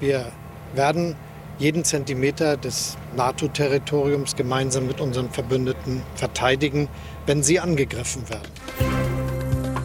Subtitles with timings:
[0.00, 0.26] Wir
[0.74, 1.16] werden
[1.58, 6.88] jeden Zentimeter des NATO-Territoriums gemeinsam mit unseren Verbündeten verteidigen,
[7.26, 8.52] wenn sie angegriffen werden.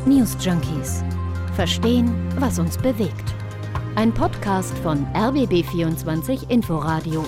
[0.06, 1.04] News Junkies.
[1.56, 3.34] Verstehen, was uns bewegt.
[3.96, 7.26] Ein Podcast von RBB24 Inforadio.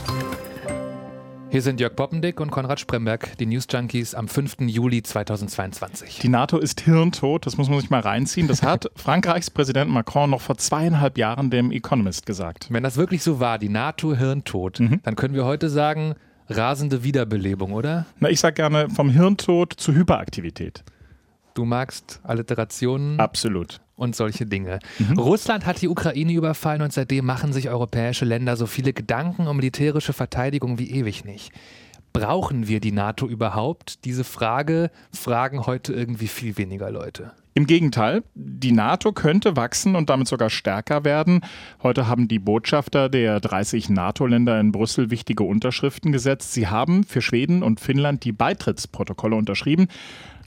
[1.56, 4.58] Hier sind Jörg Poppendick und Konrad Spremberg, die News Junkies am 5.
[4.68, 6.20] Juli 2022.
[6.20, 8.50] Die NATO ist hirntot, das muss man sich mal reinziehen.
[8.50, 12.68] Das hat Frankreichs Präsident Macron noch vor zweieinhalb Jahren dem Economist gesagt.
[12.72, 15.00] Wenn das wirklich so war, die NATO hirntot, mhm.
[15.04, 16.16] dann können wir heute sagen,
[16.50, 18.06] rasende Wiederbelebung, oder?
[18.20, 20.84] Na, ich sage gerne vom Hirntod zu Hyperaktivität.
[21.54, 23.18] Du magst Alliterationen?
[23.18, 24.80] Absolut und solche Dinge.
[25.00, 25.20] Mhm.
[25.20, 29.56] Russland hat die Ukraine überfallen und seitdem machen sich europäische Länder so viele Gedanken um
[29.58, 31.52] militärische Verteidigung wie ewig nicht.
[32.14, 34.06] Brauchen wir die NATO überhaupt?
[34.06, 37.34] Diese Frage fragen heute irgendwie viel weniger Leute.
[37.58, 41.42] Im Gegenteil, die NATO könnte wachsen und damit sogar stärker werden.
[41.84, 46.54] Heute haben die Botschafter der 30 NATO-Länder in Brüssel wichtige Unterschriften gesetzt.
[46.54, 49.88] Sie haben für Schweden und Finnland die Beitrittsprotokolle unterschrieben.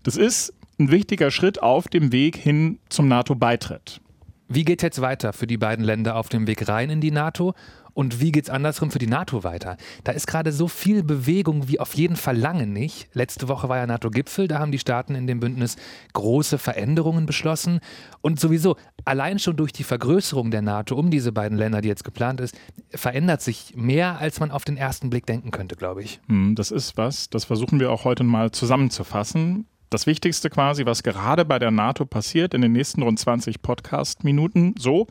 [0.02, 4.00] Das ist ein wichtiger Schritt auf dem Weg hin zum NATO-Beitritt.
[4.48, 7.10] Wie geht es jetzt weiter für die beiden Länder auf dem Weg rein in die
[7.10, 7.54] NATO?
[7.92, 9.76] Und wie geht es andersrum für die NATO weiter?
[10.04, 13.08] Da ist gerade so viel Bewegung wie auf jeden Fall lange nicht.
[13.12, 15.74] Letzte Woche war ja NATO-Gipfel, da haben die Staaten in dem Bündnis
[16.12, 17.80] große Veränderungen beschlossen.
[18.20, 22.04] Und sowieso, allein schon durch die Vergrößerung der NATO um diese beiden Länder, die jetzt
[22.04, 22.56] geplant ist,
[22.94, 26.20] verändert sich mehr, als man auf den ersten Blick denken könnte, glaube ich.
[26.28, 29.66] Hm, das ist was, das versuchen wir auch heute mal zusammenzufassen.
[29.90, 34.74] Das Wichtigste quasi, was gerade bei der NATO passiert, in den nächsten rund 20 Podcast-Minuten,
[34.78, 35.06] so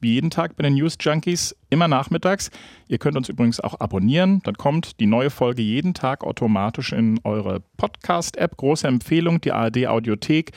[0.00, 2.50] wie jeden Tag bei den News Junkies, immer nachmittags.
[2.88, 4.40] Ihr könnt uns übrigens auch abonnieren.
[4.44, 8.56] Dann kommt die neue Folge jeden Tag automatisch in eure Podcast-App.
[8.56, 10.52] Große Empfehlung, die ARD Audiothek,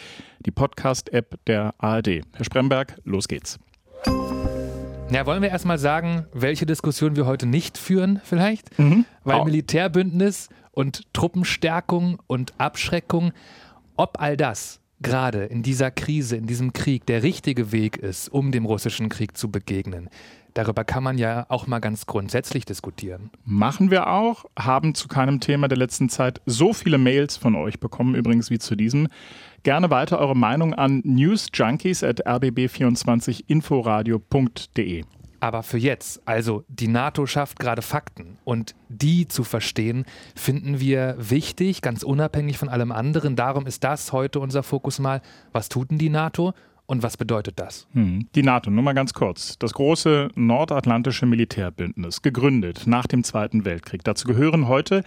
[0.46, 2.22] die Podcast-App der ARD.
[2.34, 3.60] Herr Spremberg, los geht's.
[5.12, 8.80] Ja, wollen wir erstmal sagen, welche Diskussion wir heute nicht führen, vielleicht?
[8.80, 9.06] Mhm.
[9.26, 13.32] Weil Militärbündnis und Truppenstärkung und Abschreckung
[13.98, 18.52] ob all das gerade in dieser Krise, in diesem Krieg der richtige Weg ist, um
[18.52, 20.10] dem russischen Krieg zu begegnen.
[20.54, 23.30] Darüber kann man ja auch mal ganz grundsätzlich diskutieren.
[23.44, 27.82] Machen wir auch, haben zu keinem Thema der letzten Zeit so viele Mails von euch
[27.82, 29.10] bekommen, übrigens wie zu diesem.
[29.64, 35.04] Gerne weiter eure Meinung an newsjunkies at rbb24inforadio.de.
[35.40, 41.16] Aber für jetzt, also die NATO schafft gerade Fakten und die zu verstehen, finden wir
[41.18, 43.36] wichtig, ganz unabhängig von allem anderen.
[43.36, 45.22] Darum ist das heute unser Fokus mal.
[45.52, 46.54] Was tut denn die NATO?
[46.88, 47.88] Und was bedeutet das?
[47.94, 48.28] Hm.
[48.36, 49.58] Die NATO, nur mal ganz kurz.
[49.58, 54.04] Das große nordatlantische Militärbündnis, gegründet nach dem Zweiten Weltkrieg.
[54.04, 55.04] Dazu gehören heute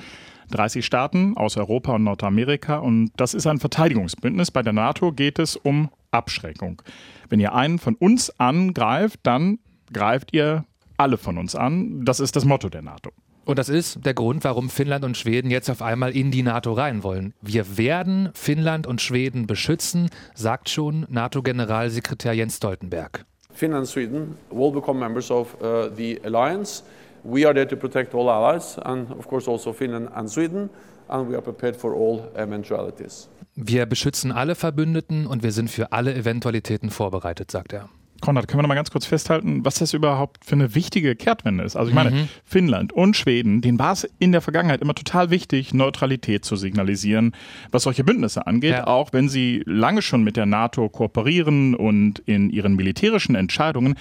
[0.50, 4.50] 30 Staaten aus Europa und Nordamerika und das ist ein Verteidigungsbündnis.
[4.50, 6.82] Bei der NATO geht es um Abschreckung.
[7.28, 9.58] Wenn ihr einen von uns angreift, dann
[9.92, 10.64] greift ihr
[10.96, 12.04] alle von uns an.
[12.04, 13.10] Das ist das Motto der NATO.
[13.44, 16.74] Und das ist der Grund, warum Finnland und Schweden jetzt auf einmal in die NATO
[16.74, 17.32] rein wollen.
[17.40, 23.24] Wir werden Finnland und Schweden beschützen, sagt schon NATO-Generalsekretär Jens Stoltenberg.
[23.54, 26.82] Finland and Sweden will become members of uh, the alliance.
[27.24, 30.68] We are there to protect all allies and of course also Finland and Sweden
[31.08, 33.28] and we are prepared for all eventualities.
[33.54, 37.88] Wir beschützen alle Verbündeten und wir sind für alle Eventualitäten vorbereitet, sagt er.
[38.20, 41.64] Konrad, können wir noch mal ganz kurz festhalten, was das überhaupt für eine wichtige Kehrtwende
[41.64, 41.76] ist?
[41.76, 42.28] Also ich meine, mhm.
[42.44, 47.32] Finnland und Schweden, denen war es in der Vergangenheit immer total wichtig, Neutralität zu signalisieren,
[47.70, 48.86] was solche Bündnisse angeht, ja.
[48.86, 53.94] auch wenn sie lange schon mit der NATO kooperieren und in ihren militärischen Entscheidungen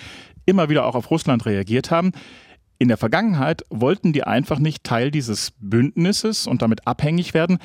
[0.45, 2.11] immer wieder auch auf Russland reagiert haben.
[2.79, 7.57] In der Vergangenheit wollten die einfach nicht Teil dieses Bündnisses und damit abhängig werden.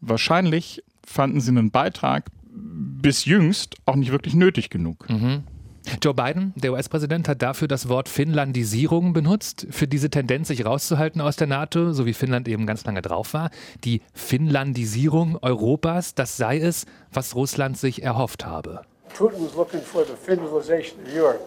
[0.00, 5.08] Wahrscheinlich fanden sie einen Beitrag bis jüngst auch nicht wirklich nötig genug.
[5.10, 5.42] Mhm.
[6.02, 11.20] Joe Biden, der US-Präsident, hat dafür das Wort Finnlandisierung benutzt, für diese Tendenz, sich rauszuhalten
[11.20, 13.50] aus der NATO, so wie Finnland eben ganz lange drauf war.
[13.84, 18.82] Die Finnlandisierung Europas, das sei es, was Russland sich erhofft habe.
[19.14, 21.40] Putin was looking for the Finlandization of Europe.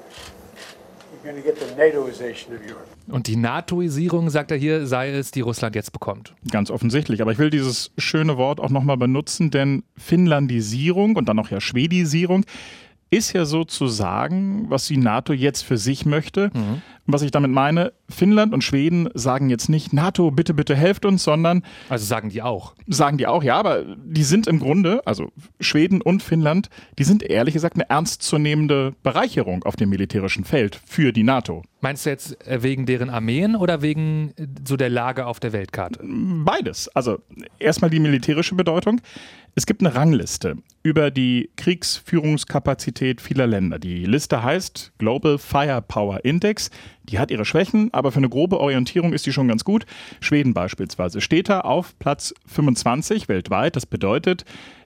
[3.08, 6.34] Und die NATOisierung, sagt er hier, sei es, die Russland jetzt bekommt.
[6.52, 7.22] Ganz offensichtlich.
[7.22, 11.60] Aber ich will dieses schöne Wort auch nochmal benutzen, denn Finnlandisierung und dann auch ja
[11.60, 12.46] Schwedisierung
[13.10, 16.52] ist ja sozusagen, was die NATO jetzt für sich möchte.
[16.54, 16.82] Mhm.
[17.08, 21.24] Was ich damit meine, Finnland und Schweden sagen jetzt nicht, NATO, bitte, bitte helft uns,
[21.24, 21.64] sondern.
[21.88, 22.76] Also sagen die auch.
[22.86, 25.32] Sagen die auch, ja, aber die sind im Grunde, also
[25.62, 26.70] Schweden und Finnland,
[27.00, 31.64] die sind ehrlich gesagt eine ernstzunehmende Bereicherung auf dem militärischen Feld für die NATO.
[31.80, 35.54] Meinst du jetzt äh, wegen deren Armeen oder wegen äh, so der Lage auf der
[35.54, 36.00] Weltkarte?
[36.04, 36.90] Beides.
[36.90, 37.20] Also
[37.60, 39.00] erstmal die militärische Bedeutung.
[39.54, 43.80] Es gibt eine Rangliste über die Kriegsführungskapazität vieler Länder.
[43.80, 46.72] Die Liste heißt Global Firepower Index.
[47.10, 49.86] Die hat ihre Schwächen, aber für eine grobe Orientierung ist die schon ganz gut.
[50.20, 53.76] Schweden beispielsweise steht da auf Platz 25 weltweit.
[53.76, 54.44] Das bedeutet,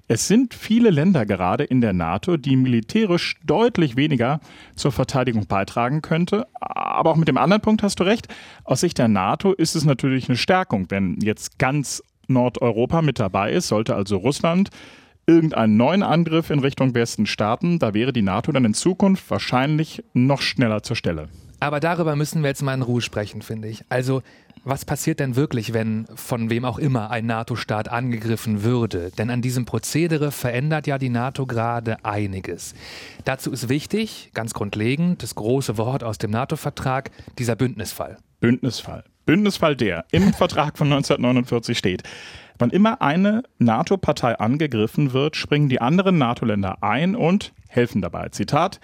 [0.08, 4.40] es sind viele Länder gerade in der NATO, die militärisch deutlich weniger
[4.76, 6.48] zur Verteidigung beitragen könnte.
[6.60, 8.28] Aber auch mit dem anderen Punkt hast du recht.
[8.64, 13.52] Aus Sicht der NATO ist es natürlich eine Stärkung, wenn jetzt ganz Nordeuropa mit dabei
[13.52, 14.70] ist, sollte also Russland
[15.28, 20.04] irgendeinen neuen Angriff in Richtung Westen starten, da wäre die NATO dann in Zukunft wahrscheinlich
[20.14, 21.30] noch schneller zur Stelle.
[21.62, 23.86] Aber darüber müssen wir jetzt mal in Ruhe sprechen, finde ich.
[23.88, 24.24] Also,
[24.64, 29.12] was passiert denn wirklich, wenn von wem auch immer ein NATO-Staat angegriffen würde?
[29.16, 32.74] Denn an diesem Prozedere verändert ja die NATO gerade einiges.
[33.26, 38.18] Dazu ist wichtig, ganz grundlegend, das große Wort aus dem NATO-Vertrag, dieser Bündnisfall.
[38.40, 39.04] Bündnisfall.
[39.28, 42.02] Bündnisfall, der im Vertrag von 1949 steht.
[42.58, 48.30] Wann immer eine NATO-Partei angegriffen wird, springen die anderen NATO-Länder ein und helfen dabei.
[48.30, 48.80] Zitat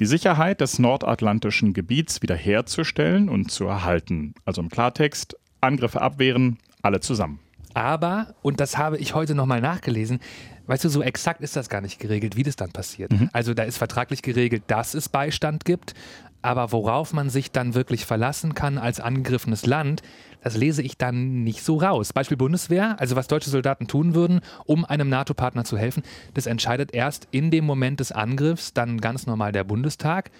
[0.00, 4.34] die Sicherheit des nordatlantischen Gebiets wiederherzustellen und zu erhalten.
[4.44, 7.40] Also im Klartext, Angriffe abwehren, alle zusammen.
[7.74, 10.20] Aber, und das habe ich heute nochmal nachgelesen,
[10.68, 13.10] weißt du, so exakt ist das gar nicht geregelt, wie das dann passiert.
[13.12, 13.30] Mhm.
[13.32, 15.94] Also da ist vertraglich geregelt, dass es Beistand gibt,
[16.42, 20.02] aber worauf man sich dann wirklich verlassen kann als angegriffenes Land,
[20.42, 22.12] das lese ich dann nicht so raus.
[22.12, 26.04] Beispiel Bundeswehr, also was deutsche Soldaten tun würden, um einem NATO-Partner zu helfen,
[26.34, 30.30] das entscheidet erst in dem Moment des Angriffs dann ganz normal der Bundestag.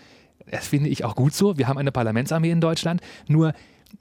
[0.50, 1.58] Das finde ich auch gut so.
[1.58, 3.00] Wir haben eine Parlamentsarmee in Deutschland.
[3.26, 3.52] Nur,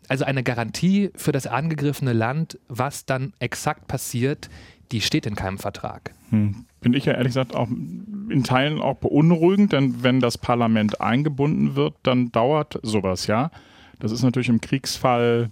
[0.07, 4.49] also eine Garantie für das angegriffene Land, was dann exakt passiert,
[4.91, 6.13] die steht in keinem Vertrag.
[6.29, 6.65] Hm.
[6.81, 11.75] Bin ich ja ehrlich gesagt auch in Teilen auch beunruhigend, denn wenn das Parlament eingebunden
[11.75, 13.51] wird, dann dauert sowas ja.
[13.99, 15.49] Das ist natürlich im Kriegsfall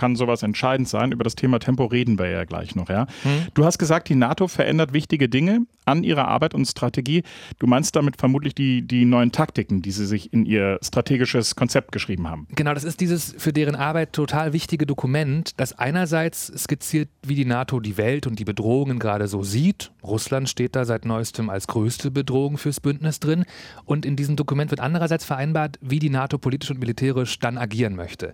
[0.00, 1.12] kann sowas entscheidend sein.
[1.12, 2.88] Über das Thema Tempo reden wir ja gleich noch.
[2.88, 3.06] Ja?
[3.22, 3.48] Hm.
[3.52, 7.22] Du hast gesagt, die NATO verändert wichtige Dinge an ihrer Arbeit und Strategie.
[7.58, 11.92] Du meinst damit vermutlich die, die neuen Taktiken, die sie sich in ihr strategisches Konzept
[11.92, 12.46] geschrieben haben.
[12.56, 17.44] Genau, das ist dieses für deren Arbeit total wichtige Dokument, das einerseits skizziert, wie die
[17.44, 19.92] NATO die Welt und die Bedrohungen gerade so sieht.
[20.02, 23.44] Russland steht da seit neuestem als größte Bedrohung fürs Bündnis drin.
[23.84, 27.96] Und in diesem Dokument wird andererseits vereinbart, wie die NATO politisch und militärisch dann agieren
[27.96, 28.32] möchte.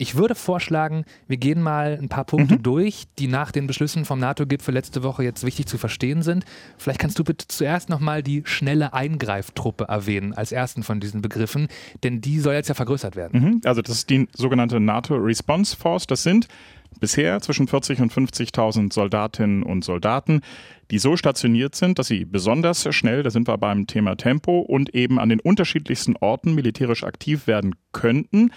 [0.00, 2.62] Ich würde vorschlagen, wir gehen mal ein paar Punkte mhm.
[2.62, 6.46] durch, die nach den Beschlüssen vom NATO-Gipfel letzte Woche jetzt wichtig zu verstehen sind.
[6.78, 11.68] Vielleicht kannst du bitte zuerst nochmal die schnelle Eingreiftruppe erwähnen, als ersten von diesen Begriffen,
[12.02, 13.42] denn die soll jetzt ja vergrößert werden.
[13.42, 13.60] Mhm.
[13.66, 16.06] Also das ist die sogenannte NATO Response Force.
[16.06, 16.48] Das sind
[16.98, 20.40] bisher zwischen 40 und 50.000 Soldatinnen und Soldaten,
[20.90, 24.94] die so stationiert sind, dass sie besonders schnell, da sind wir beim Thema Tempo, und
[24.94, 28.50] eben an den unterschiedlichsten Orten militärisch aktiv werden könnten.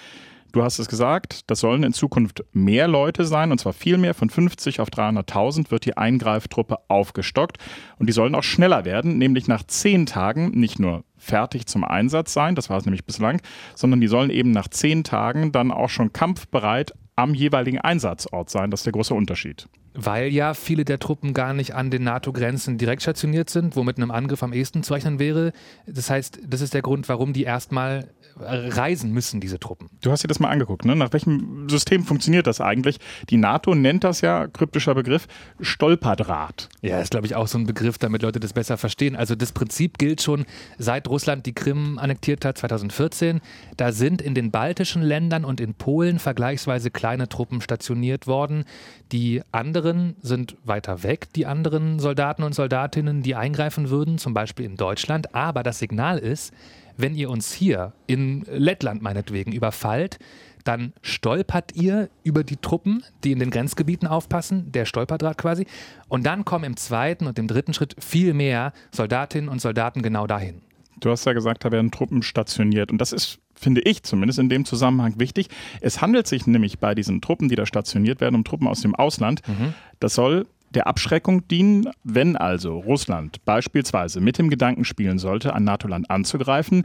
[0.54, 4.14] Du hast es gesagt, das sollen in Zukunft mehr Leute sein, und zwar viel mehr.
[4.14, 7.58] Von 50 auf 300.000 wird die Eingreiftruppe aufgestockt.
[7.98, 12.34] Und die sollen auch schneller werden, nämlich nach zehn Tagen nicht nur fertig zum Einsatz
[12.34, 13.42] sein, das war es nämlich bislang,
[13.74, 18.70] sondern die sollen eben nach zehn Tagen dann auch schon kampfbereit am jeweiligen Einsatzort sein.
[18.70, 19.68] Das ist der große Unterschied.
[19.94, 24.12] Weil ja viele der Truppen gar nicht an den NATO-Grenzen direkt stationiert sind, womit einem
[24.12, 25.54] Angriff am ehesten zu rechnen wäre.
[25.86, 29.90] Das heißt, das ist der Grund, warum die erstmal reisen müssen, diese Truppen.
[30.02, 30.96] Du hast dir das mal angeguckt, ne?
[30.96, 33.00] Nach welchem System funktioniert das eigentlich?
[33.30, 35.28] Die NATO nennt das ja, kryptischer Begriff,
[35.60, 36.70] Stolperdraht.
[36.82, 39.16] Ja, ist, glaube ich, auch so ein Begriff, damit Leute das besser verstehen.
[39.16, 40.46] Also das Prinzip gilt schon,
[40.78, 43.42] seit Russland die Krim annektiert hat, 2014.
[43.78, 48.66] Da sind in den baltischen Ländern und in Polen vergleichsweise kleine Truppen stationiert worden.
[49.12, 49.42] Die
[49.84, 54.78] anderen sind weiter weg, die anderen Soldaten und Soldatinnen, die eingreifen würden, zum Beispiel in
[54.78, 55.36] Deutschland.
[55.36, 56.54] Aber das Signal ist,
[56.96, 60.20] wenn ihr uns hier in Lettland meinetwegen überfallt,
[60.64, 65.66] dann stolpert ihr über die Truppen, die in den Grenzgebieten aufpassen, der Stolperdraht quasi,
[66.08, 70.28] und dann kommen im zweiten und im dritten Schritt viel mehr Soldatinnen und Soldaten genau
[70.28, 70.62] dahin.
[71.02, 74.50] Du hast ja gesagt, da werden Truppen stationiert und das ist finde ich zumindest in
[74.50, 75.48] dem Zusammenhang wichtig.
[75.82, 78.96] Es handelt sich nämlich bei diesen Truppen, die da stationiert werden, um Truppen aus dem
[78.96, 79.42] Ausland.
[79.48, 79.74] Mhm.
[80.00, 85.64] Das soll der Abschreckung dienen, wenn also Russland beispielsweise mit dem Gedanken spielen sollte, ein
[85.64, 86.84] NATO-Land anzugreifen.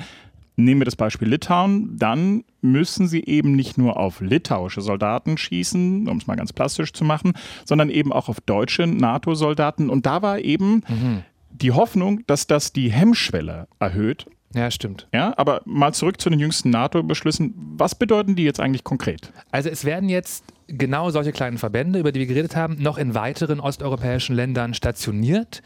[0.56, 6.08] Nehmen wir das Beispiel Litauen, dann müssen sie eben nicht nur auf litauische Soldaten schießen,
[6.08, 7.34] um es mal ganz plastisch zu machen,
[7.64, 9.88] sondern eben auch auf deutsche NATO-Soldaten.
[9.88, 11.22] Und da war eben mhm.
[11.50, 15.07] die Hoffnung, dass das die Hemmschwelle erhöht ja, stimmt.
[15.12, 17.55] Ja, aber mal zurück zu den jüngsten NATO-Beschlüssen.
[17.76, 19.33] Was bedeuten die jetzt eigentlich konkret?
[19.50, 23.14] Also es werden jetzt genau solche kleinen Verbände, über die wir geredet haben, noch in
[23.14, 25.62] weiteren osteuropäischen Ländern stationiert.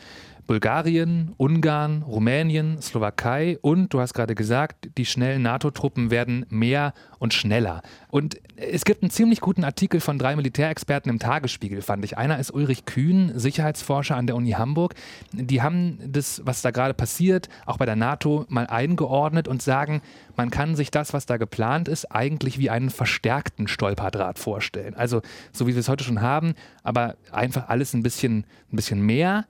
[0.46, 7.32] Bulgarien, Ungarn, Rumänien, Slowakei und, du hast gerade gesagt, die schnellen NATO-Truppen werden mehr und
[7.32, 7.82] schneller.
[8.08, 12.18] Und es gibt einen ziemlich guten Artikel von drei Militärexperten im Tagesspiegel, fand ich.
[12.18, 14.94] Einer ist Ulrich Kühn, Sicherheitsforscher an der Uni Hamburg.
[15.32, 20.02] Die haben das, was da gerade passiert, auch bei der NATO mal eingeordnet und sagen,
[20.36, 24.94] man kann sich das, was da geplant ist, eigentlich wie einen verstärkten Stolperdraht vorstellen.
[24.94, 25.22] Also
[25.52, 29.46] so wie wir es heute schon haben, aber einfach alles ein bisschen, ein bisschen mehr.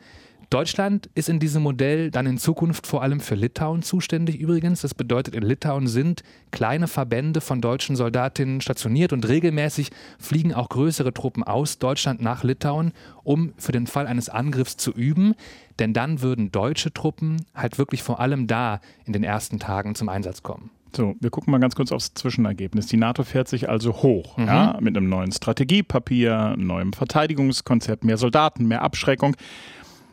[0.53, 4.83] Deutschland ist in diesem Modell dann in Zukunft vor allem für Litauen zuständig übrigens.
[4.83, 10.69] Das bedeutet, in Litauen sind kleine Verbände von deutschen Soldatinnen stationiert und regelmäßig fliegen auch
[10.69, 12.93] größere Truppen aus Deutschland nach Litauen,
[13.25, 15.37] um für den Fall eines Angriffs zu üben.
[15.79, 20.11] Denn dann würden deutsche Truppen halt wirklich vor allem da in den ersten Tagen zum
[20.11, 20.69] Einsatz kommen.
[20.95, 22.87] So, wir gucken mal ganz kurz aufs Zwischenergebnis.
[22.87, 24.47] Die NATO fährt sich also hoch, mhm.
[24.47, 29.35] ja, mit einem neuen Strategiepapier, neuem Verteidigungskonzept, mehr Soldaten, mehr Abschreckung.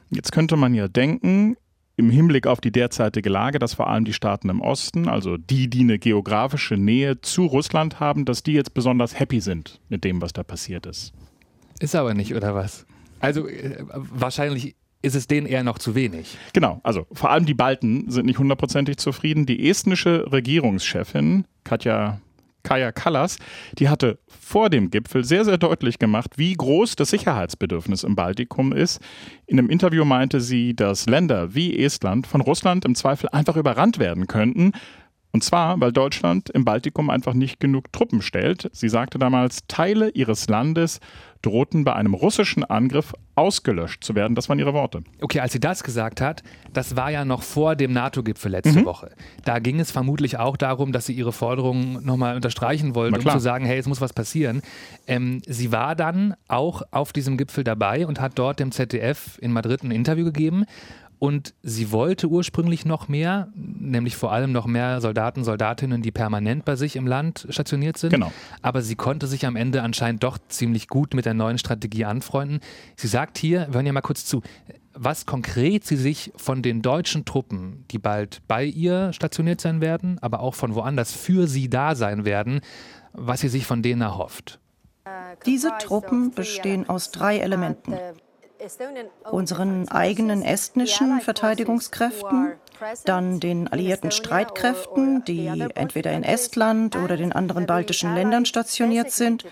[0.09, 1.55] Jetzt könnte man ja denken,
[1.99, 5.69] im Hinblick auf die derzeitige Lage, dass vor allem die Staaten im Osten, also die,
[5.69, 10.21] die eine geografische Nähe zu Russland haben, dass die jetzt besonders happy sind mit dem,
[10.21, 11.13] was da passiert ist.
[11.79, 12.85] Ist aber nicht, oder was?
[13.19, 16.37] Also äh, wahrscheinlich ist es denen eher noch zu wenig.
[16.53, 19.45] Genau, also vor allem die Balten sind nicht hundertprozentig zufrieden.
[19.45, 22.19] Die estnische Regierungschefin Katja
[22.69, 23.39] Kaya Kallas,
[23.79, 28.73] die hatte vor dem Gipfel sehr, sehr deutlich gemacht, wie groß das Sicherheitsbedürfnis im Baltikum
[28.73, 29.01] ist.
[29.47, 33.97] In einem Interview meinte sie, dass Länder wie Estland von Russland im Zweifel einfach überrannt
[33.97, 34.73] werden könnten.
[35.31, 38.69] Und zwar, weil Deutschland im Baltikum einfach nicht genug Truppen stellt.
[38.73, 40.99] Sie sagte damals, Teile ihres Landes
[41.41, 44.35] drohten bei einem russischen Angriff ausgelöscht zu werden.
[44.35, 45.03] Das waren ihre Worte.
[45.21, 46.43] Okay, als sie das gesagt hat,
[46.73, 48.85] das war ja noch vor dem NATO-Gipfel letzte mhm.
[48.85, 49.11] Woche.
[49.45, 53.39] Da ging es vermutlich auch darum, dass sie ihre Forderungen nochmal unterstreichen wollte, um zu
[53.39, 54.61] sagen, hey, es muss was passieren.
[55.07, 59.53] Ähm, sie war dann auch auf diesem Gipfel dabei und hat dort dem ZDF in
[59.53, 60.65] Madrid ein Interview gegeben
[61.19, 66.63] und sie wollte ursprünglich noch mehr, nämlich vor allem noch mehr Soldaten, Soldatinnen, die permanent
[66.63, 68.11] bei sich im Land stationiert sind.
[68.11, 68.31] Genau.
[68.61, 72.61] Aber sie konnte sich am Ende anscheinend doch ziemlich gut mit der neuen Strategie anfreunden.
[72.95, 74.41] Sie sagt hier, wir hören ja mal kurz zu,
[74.93, 80.19] was konkret sie sich von den deutschen Truppen, die bald bei ihr stationiert sein werden,
[80.19, 82.61] aber auch von woanders für sie da sein werden,
[83.11, 84.59] was sie sich von denen erhofft.
[85.45, 87.93] Diese Truppen bestehen aus drei Elementen
[89.31, 92.53] unseren eigenen estnischen Verteidigungskräften,
[93.05, 99.45] dann den alliierten Streitkräften, die entweder in Estland oder den anderen baltischen Ländern stationiert sind,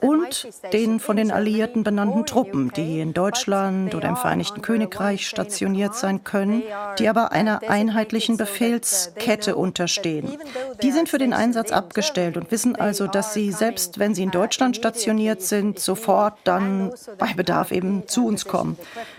[0.00, 5.94] und den von den Alliierten benannten Truppen, die in Deutschland oder im Vereinigten Königreich stationiert
[5.94, 6.62] sein können,
[6.98, 10.36] die aber einer einheitlichen Befehlskette unterstehen.
[10.82, 14.30] Die sind für den Einsatz abgestellt und wissen also, dass sie, selbst wenn sie in
[14.30, 18.76] Deutschland stationiert sind, sofort dann bei Bedarf eben zu uns kommen.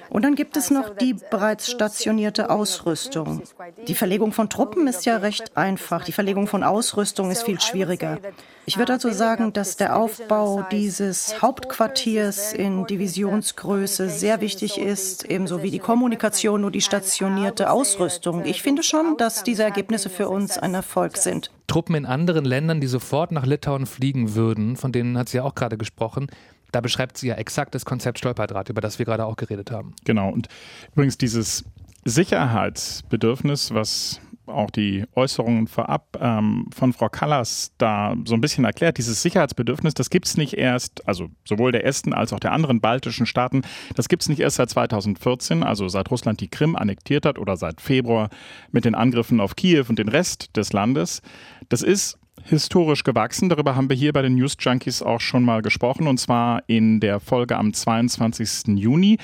[0.10, 3.41] Und dann gibt es noch die bereits stationierte Ausrüstung.
[3.88, 6.03] Die Verlegung von Truppen ist ja recht einfach.
[6.03, 8.19] Die Verlegung von Ausrüstung ist viel schwieriger.
[8.65, 15.63] Ich würde also sagen, dass der Aufbau dieses Hauptquartiers in Divisionsgröße sehr wichtig ist, ebenso
[15.63, 18.45] wie die Kommunikation und die stationierte Ausrüstung.
[18.45, 21.51] Ich finde schon, dass diese Ergebnisse für uns ein Erfolg sind.
[21.67, 25.43] Truppen in anderen Ländern, die sofort nach Litauen fliegen würden, von denen hat sie ja
[25.43, 26.27] auch gerade gesprochen,
[26.72, 29.93] da beschreibt sie ja exakt das Konzept Stolperdraht, über das wir gerade auch geredet haben.
[30.05, 30.29] Genau.
[30.29, 30.48] Und
[30.93, 31.63] übrigens dieses
[32.05, 38.98] Sicherheitsbedürfnis, was auch die Äußerungen vorab ähm, von Frau Callas da so ein bisschen erklärt.
[38.98, 42.81] Dieses Sicherheitsbedürfnis, das gibt es nicht erst, also sowohl der Esten als auch der anderen
[42.81, 43.62] baltischen Staaten,
[43.95, 47.55] das gibt es nicht erst seit 2014, also seit Russland die Krim annektiert hat oder
[47.55, 48.29] seit Februar
[48.72, 51.22] mit den Angriffen auf Kiew und den Rest des Landes.
[51.69, 53.50] Das ist historisch gewachsen.
[53.50, 57.00] Darüber haben wir hier bei den News Junkies auch schon mal gesprochen und zwar in
[57.00, 58.77] der Folge am 22.
[58.77, 59.17] Juni.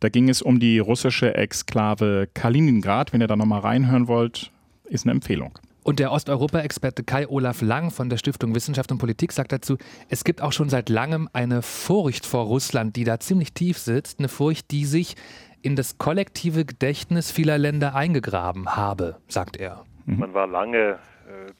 [0.00, 3.12] Da ging es um die russische Exklave Kaliningrad.
[3.12, 4.50] Wenn ihr da nochmal reinhören wollt,
[4.84, 5.58] ist eine Empfehlung.
[5.82, 9.76] Und der Osteuropa-Experte Kai-Olaf Lang von der Stiftung Wissenschaft und Politik sagt dazu,
[10.08, 14.18] es gibt auch schon seit langem eine Furcht vor Russland, die da ziemlich tief sitzt.
[14.18, 15.14] Eine Furcht, die sich
[15.60, 19.84] in das kollektive Gedächtnis vieler Länder eingegraben habe, sagt er.
[20.06, 20.98] Man war lange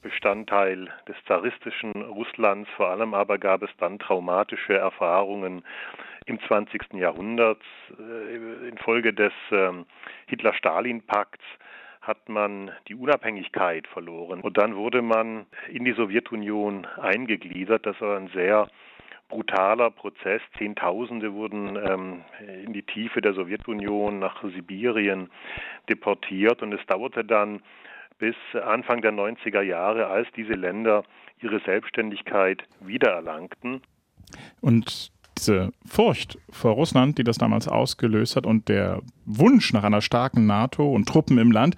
[0.02, 2.68] Bestandteil des zaristischen Russlands.
[2.76, 5.64] Vor allem aber gab es dann traumatische Erfahrungen
[6.26, 6.94] im 20.
[6.94, 7.60] Jahrhundert.
[7.98, 9.86] Äh, infolge des ähm,
[10.26, 11.44] Hitler-Stalin-Pakts
[12.00, 17.86] hat man die Unabhängigkeit verloren und dann wurde man in die Sowjetunion eingegliedert.
[17.86, 18.68] Das war ein sehr
[19.28, 20.42] brutaler Prozess.
[20.58, 22.24] Zehntausende wurden ähm,
[22.62, 25.30] in die Tiefe der Sowjetunion nach Sibirien
[25.88, 27.62] deportiert und es dauerte dann
[28.18, 31.04] bis Anfang der 90er Jahre, als diese Länder
[31.40, 33.82] ihre Selbstständigkeit wiedererlangten.
[34.60, 40.00] Und diese Furcht vor Russland, die das damals ausgelöst hat und der Wunsch nach einer
[40.00, 41.76] starken NATO und Truppen im Land,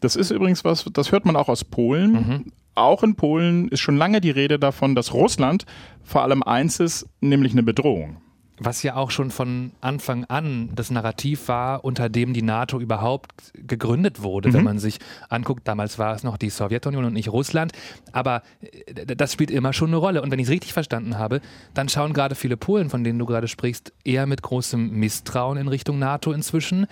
[0.00, 2.12] das ist übrigens was, das hört man auch aus Polen.
[2.12, 2.52] Mhm.
[2.74, 5.64] Auch in Polen ist schon lange die Rede davon, dass Russland
[6.02, 8.20] vor allem eins ist, nämlich eine Bedrohung
[8.58, 13.52] was ja auch schon von Anfang an das Narrativ war, unter dem die NATO überhaupt
[13.54, 14.54] gegründet wurde, mhm.
[14.54, 14.98] wenn man sich
[15.28, 15.68] anguckt.
[15.68, 17.72] Damals war es noch die Sowjetunion und nicht Russland.
[18.12, 20.22] Aber äh, das spielt immer schon eine Rolle.
[20.22, 21.40] Und wenn ich es richtig verstanden habe,
[21.74, 25.68] dann schauen gerade viele Polen, von denen du gerade sprichst, eher mit großem Misstrauen in
[25.68, 26.86] Richtung NATO inzwischen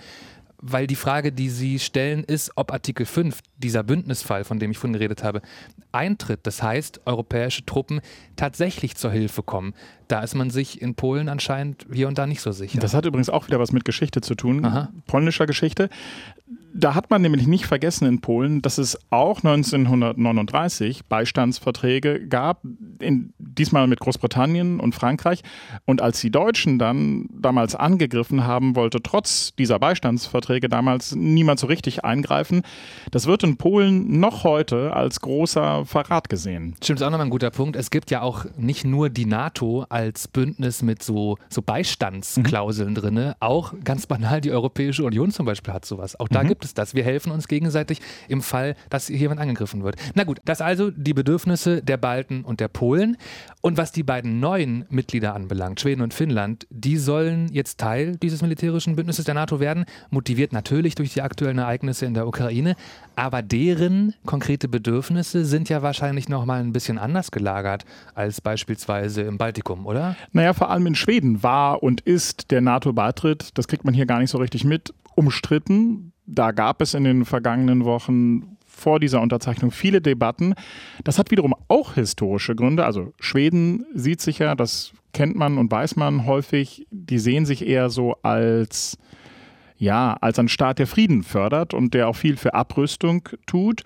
[0.67, 4.79] weil die Frage, die Sie stellen, ist, ob Artikel 5, dieser Bündnisfall, von dem ich
[4.79, 5.43] vorhin geredet habe,
[5.91, 6.39] eintritt.
[6.43, 8.01] Das heißt, europäische Truppen
[8.35, 9.75] tatsächlich zur Hilfe kommen.
[10.07, 12.79] Da ist man sich in Polen anscheinend hier und da nicht so sicher.
[12.79, 14.89] Das hat übrigens auch wieder was mit Geschichte zu tun, Aha.
[15.05, 15.89] polnischer Geschichte.
[16.77, 22.63] Da hat man nämlich nicht vergessen in Polen, dass es auch 1939 Beistandsverträge gab,
[22.99, 25.41] in, diesmal mit Großbritannien und Frankreich.
[25.85, 31.67] Und als die Deutschen dann damals angegriffen haben, wollte trotz dieser Beistandsverträge damals niemand so
[31.67, 32.63] richtig eingreifen.
[33.09, 36.75] Das wird in Polen noch heute als großer Verrat gesehen.
[36.83, 37.77] Stimmt, ist auch nochmal ein guter Punkt.
[37.77, 42.95] Es gibt ja auch nicht nur die NATO als Bündnis mit so, so Beistandsklauseln mhm.
[42.95, 46.19] drin, auch ganz banal die Europäische Union zum Beispiel hat sowas.
[46.19, 46.49] Auch da mhm.
[46.49, 46.93] gibt es das.
[46.95, 49.95] Wir helfen uns gegenseitig im Fall, dass jemand angegriffen wird.
[50.13, 53.17] Na gut, das also die Bedürfnisse der Balten und der Polen.
[53.61, 58.41] Und was die beiden neuen Mitglieder anbelangt, Schweden und Finnland, die sollen jetzt Teil dieses
[58.41, 62.75] militärischen Bündnisses der NATO werden, motiviert natürlich durch die aktuellen Ereignisse in der Ukraine,
[63.15, 69.21] aber deren konkrete Bedürfnisse sind ja wahrscheinlich noch mal ein bisschen anders gelagert als beispielsweise
[69.21, 70.15] im Baltikum, oder?
[70.31, 74.19] Naja, vor allem in Schweden war und ist der NATO-Beitritt, das kriegt man hier gar
[74.19, 76.11] nicht so richtig mit, umstritten.
[76.27, 80.53] Da gab es in den vergangenen Wochen vor dieser Unterzeichnung viele Debatten.
[81.03, 82.85] Das hat wiederum auch historische Gründe.
[82.85, 87.65] Also Schweden sieht sich ja, das kennt man und weiß man häufig, die sehen sich
[87.65, 88.97] eher so als
[89.77, 93.83] ja, als ein Staat, der Frieden fördert und der auch viel für Abrüstung tut.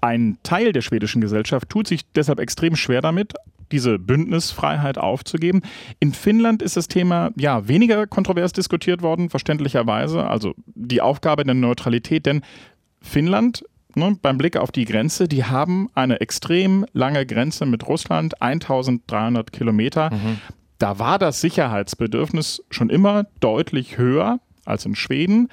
[0.00, 3.34] Ein Teil der schwedischen Gesellschaft tut sich deshalb extrem schwer damit,
[3.72, 5.62] diese Bündnisfreiheit aufzugeben.
[6.00, 10.26] In Finnland ist das Thema ja weniger kontrovers diskutiert worden, verständlicherweise.
[10.26, 12.42] Also die Aufgabe der Neutralität, denn
[13.00, 18.40] Finnland ne, beim Blick auf die Grenze, die haben eine extrem lange Grenze mit Russland,
[18.40, 20.10] 1300 Kilometer.
[20.10, 20.38] Mhm.
[20.78, 25.48] Da war das Sicherheitsbedürfnis schon immer deutlich höher als in Schweden.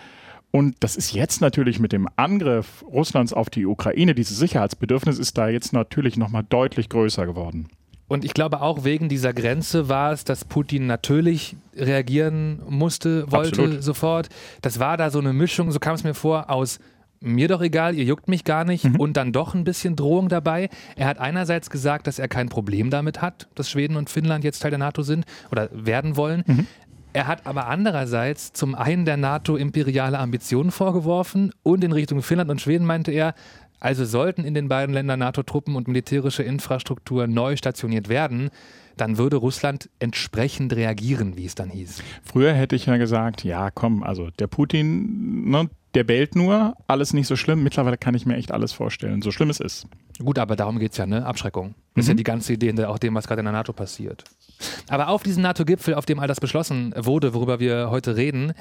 [0.52, 5.38] Und das ist jetzt natürlich mit dem Angriff Russlands auf die Ukraine, dieses Sicherheitsbedürfnis ist
[5.38, 7.68] da jetzt natürlich nochmal deutlich größer geworden.
[8.08, 13.62] Und ich glaube auch wegen dieser Grenze war es, dass Putin natürlich reagieren musste, wollte
[13.62, 13.84] Absolut.
[13.84, 14.30] sofort.
[14.62, 16.80] Das war da so eine Mischung, so kam es mir vor, aus
[17.20, 19.00] mir doch egal, ihr juckt mich gar nicht mhm.
[19.00, 20.70] und dann doch ein bisschen Drohung dabei.
[20.96, 24.62] Er hat einerseits gesagt, dass er kein Problem damit hat, dass Schweden und Finnland jetzt
[24.62, 26.44] Teil der NATO sind oder werden wollen.
[26.46, 26.68] Mhm.
[27.14, 32.52] Er hat aber andererseits zum einen der NATO imperiale Ambitionen vorgeworfen und in Richtung Finnland
[32.52, 33.34] und Schweden meinte er,
[33.86, 38.50] also sollten in den beiden Ländern NATO-Truppen und militärische Infrastruktur neu stationiert werden,
[38.98, 42.02] dann würde Russland entsprechend reagieren, wie es dann hieß.
[42.24, 47.14] Früher hätte ich ja gesagt, ja komm, also der Putin, ne, der bellt nur, alles
[47.14, 47.62] nicht so schlimm.
[47.62, 49.88] Mittlerweile kann ich mir echt alles vorstellen, so schlimm es ist.
[50.18, 51.24] Gut, aber darum geht es ja, ne?
[51.24, 51.76] Abschreckung.
[51.94, 52.00] Das mhm.
[52.00, 52.18] ist ja mhm.
[52.18, 54.24] die ganze Idee in auch dem, was gerade in der NATO passiert.
[54.90, 58.54] Aber auf diesem NATO-Gipfel, auf dem all das beschlossen wurde, worüber wir heute reden,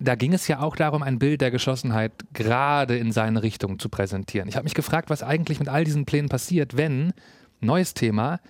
[0.00, 3.88] da ging es ja auch darum, ein Bild der Geschlossenheit gerade in seine Richtung zu
[3.88, 4.48] präsentieren.
[4.48, 7.12] Ich habe mich gefragt, was eigentlich mit all diesen Plänen passiert, wenn,
[7.60, 8.40] neues Thema,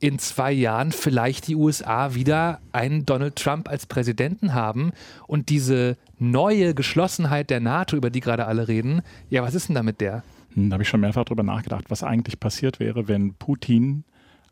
[0.00, 4.92] in zwei Jahren vielleicht die USA wieder einen Donald Trump als Präsidenten haben
[5.26, 9.74] und diese neue Geschlossenheit der NATO, über die gerade alle reden, ja, was ist denn
[9.74, 10.22] da mit der?
[10.54, 14.04] Hm, da habe ich schon mehrfach darüber nachgedacht, was eigentlich passiert wäre, wenn Putin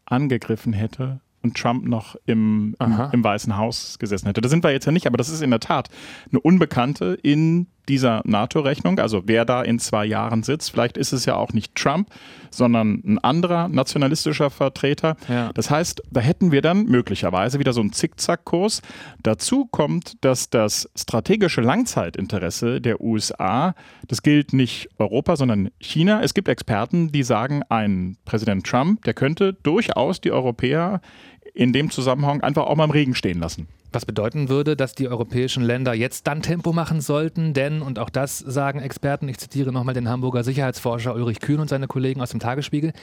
[0.07, 4.41] angegriffen hätte und Trump noch im, im, im, Weißen Haus gesessen hätte.
[4.41, 5.89] Da sind wir jetzt ja nicht, aber das ist in der Tat
[6.31, 10.71] eine Unbekannte in dieser NATO-Rechnung, also wer da in zwei Jahren sitzt.
[10.71, 12.09] Vielleicht ist es ja auch nicht Trump,
[12.51, 15.17] sondern ein anderer nationalistischer Vertreter.
[15.29, 15.53] Ja.
[15.53, 18.83] Das heißt, da hätten wir dann möglicherweise wieder so einen Zickzackkurs.
[19.23, 23.75] Dazu kommt, dass das strategische Langzeitinteresse der USA,
[24.07, 26.23] das gilt nicht Europa, sondern China.
[26.23, 31.01] Es gibt Experten, die sagen, ein Präsident Trump, der könnte durchaus die Europäer
[31.55, 33.69] in dem Zusammenhang einfach auch mal im Regen stehen lassen.
[33.93, 38.09] Was bedeuten würde, dass die europäischen Länder jetzt dann Tempo machen sollten, denn, und auch
[38.09, 42.31] das sagen Experten, ich zitiere nochmal den Hamburger Sicherheitsforscher Ulrich Kühn und seine Kollegen aus
[42.31, 42.95] dem Tagesspiegel,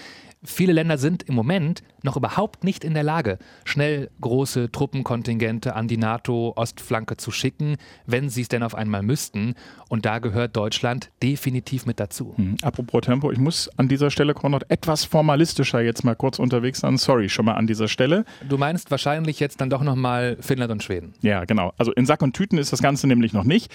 [0.43, 5.89] Viele Länder sind im Moment noch überhaupt nicht in der Lage, schnell große Truppenkontingente an
[5.89, 7.75] die NATO-Ostflanke zu schicken,
[8.05, 9.55] wenn sie es denn auf einmal müssten.
[9.89, 12.35] Und da gehört Deutschland definitiv mit dazu.
[12.37, 12.55] Hm.
[12.61, 16.97] Apropos Tempo, ich muss an dieser Stelle, Konrad, etwas formalistischer jetzt mal kurz unterwegs sein.
[16.97, 18.23] Sorry, schon mal an dieser Stelle.
[18.47, 21.15] Du meinst wahrscheinlich jetzt dann doch nochmal Finnland und Schweden.
[21.19, 21.73] Ja, genau.
[21.77, 23.73] Also in Sack und Tüten ist das Ganze nämlich noch nicht.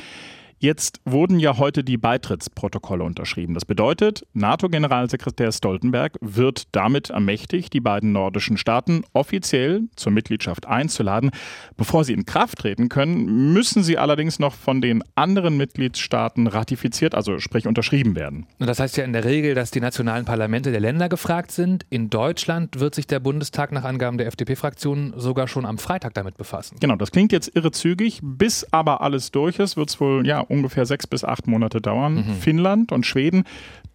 [0.64, 3.52] Jetzt wurden ja heute die Beitrittsprotokolle unterschrieben.
[3.52, 11.32] Das bedeutet, NATO-Generalsekretär Stoltenberg wird damit ermächtigt, die beiden nordischen Staaten offiziell zur Mitgliedschaft einzuladen.
[11.76, 17.14] Bevor sie in Kraft treten können, müssen sie allerdings noch von den anderen Mitgliedstaaten ratifiziert,
[17.14, 18.46] also sprich unterschrieben werden.
[18.58, 21.84] Das heißt ja in der Regel, dass die nationalen Parlamente der Länder gefragt sind.
[21.90, 26.38] In Deutschland wird sich der Bundestag nach Angaben der FDP-Fraktion sogar schon am Freitag damit
[26.38, 26.78] befassen.
[26.80, 28.20] Genau, das klingt jetzt irre zügig.
[28.22, 32.14] Bis aber alles durch ist, wird es wohl ja ungefähr sechs bis acht Monate dauern.
[32.14, 32.34] Mhm.
[32.40, 33.44] Finnland und Schweden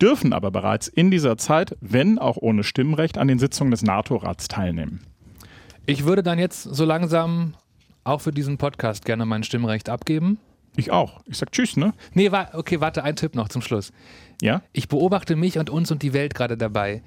[0.02, 4.48] dürfen aber bereits in dieser Zeit, wenn auch ohne Stimmrecht, an den Sitzungen des NATO-Rats
[4.48, 5.02] teilnehmen.
[5.86, 7.56] Ich würde dann jetzt so langsam
[8.04, 10.38] auch für diesen Podcast gerne mein Stimmrecht abgeben.
[10.76, 11.22] Ich auch.
[11.26, 11.93] Ich sag Tschüss, ne?
[12.13, 13.91] Nee, wa okay, warte, ein Tipp noch zum Schluss.
[14.41, 14.62] Ja?
[14.72, 17.02] Ich beobachte mich und uns und die Welt gerade dabei,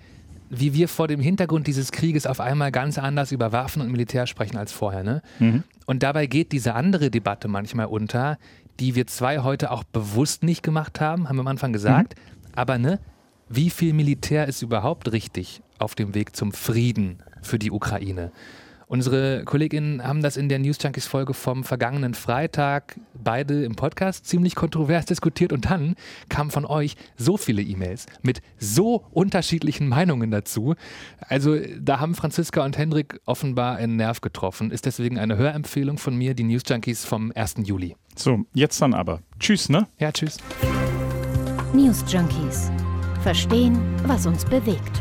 [0.51, 4.27] wie wir vor dem Hintergrund dieses Krieges auf einmal ganz anders über Waffen und Militär
[4.27, 5.23] sprechen als vorher, ne?
[5.39, 5.63] Mhm.
[5.87, 8.39] Und dabei geht diese andere Debatte manchmal unter,
[8.81, 12.17] die wir zwei heute auch bewusst nicht gemacht haben, haben wir am Anfang gesagt.
[12.17, 12.53] Mhm.
[12.55, 13.01] Aber ne,
[13.49, 18.33] wie viel Militär ist überhaupt richtig auf dem Weg zum Frieden für die Ukraine?
[18.93, 24.27] Unsere Kolleginnen haben das in der News Junkies Folge vom vergangenen Freitag beide im Podcast
[24.27, 25.95] ziemlich kontrovers diskutiert und dann
[26.29, 30.75] kamen von euch so viele E-Mails mit so unterschiedlichen Meinungen dazu.
[31.21, 34.71] Also da haben Franziska und Hendrik offenbar einen Nerv getroffen.
[34.71, 37.55] Ist deswegen eine Hörempfehlung von mir, die News Junkies vom 1.
[37.65, 37.97] Juli.
[38.15, 39.23] So, jetzt dann aber.
[39.41, 39.89] Tschüss, ne?
[39.99, 40.37] Ja, tschüss.
[41.73, 42.71] News Junkies.
[43.23, 45.01] Verstehen, was uns bewegt.